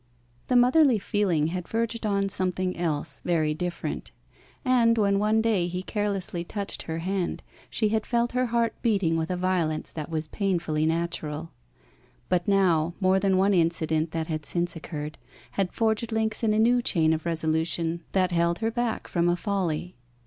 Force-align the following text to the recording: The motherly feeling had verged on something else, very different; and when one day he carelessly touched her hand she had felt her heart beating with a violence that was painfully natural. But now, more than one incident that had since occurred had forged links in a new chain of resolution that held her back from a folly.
The 0.47 0.55
motherly 0.55 0.97
feeling 0.97 1.45
had 1.53 1.67
verged 1.67 2.07
on 2.07 2.27
something 2.27 2.75
else, 2.75 3.21
very 3.23 3.53
different; 3.53 4.09
and 4.65 4.97
when 4.97 5.19
one 5.19 5.43
day 5.43 5.67
he 5.67 5.83
carelessly 5.83 6.43
touched 6.43 6.81
her 6.81 6.97
hand 7.05 7.43
she 7.69 7.89
had 7.89 8.07
felt 8.07 8.31
her 8.31 8.47
heart 8.47 8.73
beating 8.81 9.15
with 9.15 9.29
a 9.29 9.37
violence 9.37 9.91
that 9.91 10.09
was 10.09 10.27
painfully 10.29 10.87
natural. 10.87 11.51
But 12.29 12.47
now, 12.47 12.95
more 12.99 13.19
than 13.19 13.37
one 13.37 13.53
incident 13.53 14.09
that 14.09 14.25
had 14.25 14.43
since 14.43 14.75
occurred 14.75 15.19
had 15.51 15.71
forged 15.71 16.11
links 16.11 16.41
in 16.43 16.51
a 16.51 16.57
new 16.57 16.81
chain 16.81 17.13
of 17.13 17.23
resolution 17.27 18.01
that 18.13 18.31
held 18.31 18.57
her 18.57 18.71
back 18.71 19.07
from 19.07 19.29
a 19.29 19.35
folly. 19.35 19.93